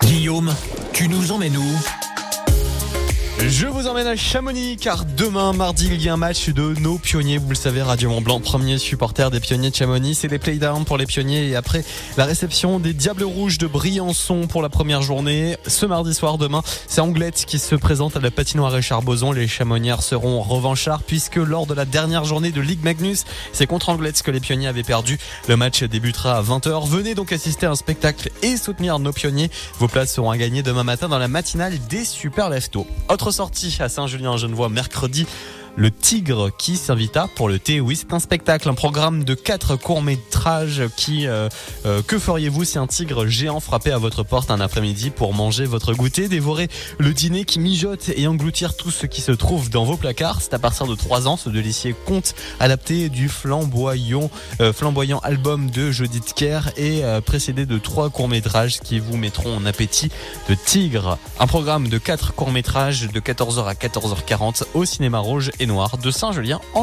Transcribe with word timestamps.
Guillaume, 0.00 0.54
tu 0.94 1.06
nous 1.08 1.32
emmènes 1.32 1.56
où? 1.56 2.03
Je 3.48 3.66
vous 3.66 3.86
emmène 3.88 4.06
à 4.06 4.16
Chamonix 4.16 4.76
car 4.76 5.04
demain 5.04 5.52
mardi 5.52 5.88
il 5.92 6.02
y 6.02 6.08
a 6.08 6.14
un 6.14 6.16
match 6.16 6.48
de 6.48 6.74
nos 6.80 6.96
pionniers. 6.96 7.36
Vous 7.36 7.50
le 7.50 7.54
savez, 7.54 7.82
Radio 7.82 8.08
Mont 8.08 8.22
Blanc, 8.22 8.40
premier 8.40 8.78
supporter 8.78 9.30
des 9.30 9.40
pionniers 9.40 9.70
de 9.70 9.74
Chamonix. 9.74 10.14
C'est 10.14 10.28
des 10.28 10.38
playdowns 10.38 10.84
pour 10.84 10.96
les 10.96 11.04
pionniers 11.04 11.48
et 11.48 11.56
après 11.56 11.84
la 12.16 12.24
réception 12.24 12.78
des 12.78 12.94
Diables 12.94 13.24
Rouges 13.24 13.58
de 13.58 13.66
Briançon 13.66 14.46
pour 14.46 14.62
la 14.62 14.70
première 14.70 15.02
journée. 15.02 15.56
Ce 15.66 15.84
mardi 15.84 16.14
soir 16.14 16.38
demain, 16.38 16.62
c'est 16.86 17.02
Anglette 17.02 17.44
qui 17.46 17.58
se 17.58 17.74
présente 17.74 18.16
à 18.16 18.20
la 18.20 18.30
patinoire 18.30 18.72
Richard 18.72 19.02
Boson. 19.02 19.32
Les 19.32 19.46
Chamonières 19.46 20.02
seront 20.02 20.40
revanchards 20.40 21.02
puisque 21.02 21.36
lors 21.36 21.66
de 21.66 21.74
la 21.74 21.84
dernière 21.84 22.24
journée 22.24 22.50
de 22.50 22.62
Ligue 22.62 22.82
Magnus, 22.82 23.24
c'est 23.52 23.66
contre 23.66 23.90
Anglette 23.90 24.22
que 24.22 24.30
les 24.30 24.40
pionniers 24.40 24.68
avaient 24.68 24.82
perdu. 24.82 25.18
Le 25.48 25.56
match 25.56 25.82
débutera 25.82 26.38
à 26.38 26.42
20h. 26.42 26.88
Venez 26.88 27.14
donc 27.14 27.32
assister 27.32 27.66
à 27.66 27.72
un 27.72 27.76
spectacle 27.76 28.30
et 28.42 28.56
soutenir 28.56 28.98
nos 28.98 29.12
pionniers. 29.12 29.50
Vos 29.78 29.88
places 29.88 30.14
seront 30.14 30.30
à 30.30 30.38
gagner 30.38 30.62
demain 30.62 30.84
matin 30.84 31.08
dans 31.08 31.18
la 31.18 31.28
matinale 31.28 31.78
des 31.90 32.06
Super 32.06 32.48
Leftos. 32.48 32.86
Autre 33.10 33.33
sortie 33.34 33.76
à 33.80 33.88
Saint-Julien-Genevois 33.88 34.68
mercredi 34.68 35.26
le 35.76 35.90
Tigre 35.90 36.50
qui 36.56 36.76
s'invita 36.76 37.28
pour 37.34 37.48
le 37.48 37.58
thé. 37.58 37.80
Oui, 37.80 37.96
c'est 37.96 38.12
un 38.12 38.18
spectacle, 38.18 38.68
un 38.68 38.74
programme 38.74 39.24
de 39.24 39.34
quatre 39.34 39.76
courts-métrages 39.76 40.84
qui 40.96 41.26
euh, 41.26 41.48
euh, 41.86 42.02
que 42.02 42.18
feriez-vous 42.18 42.64
si 42.64 42.78
un 42.78 42.86
tigre 42.86 43.26
géant 43.26 43.60
frappait 43.60 43.90
à 43.90 43.98
votre 43.98 44.22
porte 44.22 44.50
un 44.50 44.60
après-midi 44.60 45.10
pour 45.10 45.34
manger 45.34 45.64
votre 45.64 45.94
goûter, 45.94 46.28
dévorer 46.28 46.68
le 46.98 47.12
dîner 47.12 47.44
qui 47.44 47.58
mijote 47.58 48.10
et 48.14 48.26
engloutir 48.26 48.76
tout 48.76 48.90
ce 48.90 49.06
qui 49.06 49.20
se 49.20 49.32
trouve 49.32 49.70
dans 49.70 49.84
vos 49.84 49.96
placards? 49.96 50.40
C'est 50.42 50.54
à 50.54 50.58
partir 50.58 50.86
de 50.86 50.94
3 50.94 51.26
ans 51.26 51.36
ce 51.36 51.48
délicieux 51.48 51.94
conte 52.06 52.34
adapté 52.60 53.08
du 53.08 53.28
flamboyant 53.28 54.30
euh, 54.60 54.72
flamboyant 54.72 55.18
album 55.20 55.70
de 55.70 55.90
Judith 55.90 56.34
Kerr 56.34 56.70
et 56.76 57.02
précédé 57.24 57.66
de 57.66 57.78
trois 57.78 58.10
courts-métrages 58.10 58.80
qui 58.80 58.98
vous 58.98 59.16
mettront 59.16 59.56
en 59.56 59.66
appétit 59.66 60.10
de 60.48 60.54
tigre. 60.54 61.18
Un 61.40 61.46
programme 61.46 61.88
de 61.88 61.98
quatre 61.98 62.34
courts-métrages 62.34 63.08
de 63.10 63.20
14h 63.20 63.64
à 63.66 63.74
14h40 63.74 64.64
au 64.74 64.84
cinéma 64.84 65.18
rouge 65.18 65.50
noir 65.66 65.96
de 65.98 66.10
Saint-Julien 66.10 66.60
en 66.60 66.64